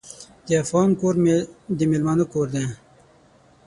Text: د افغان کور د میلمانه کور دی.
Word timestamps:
د 0.47 0.49
افغان 0.63 0.89
کور 0.99 1.15
د 1.77 1.79
میلمانه 1.91 2.25
کور 2.33 2.47
دی. 2.55 2.65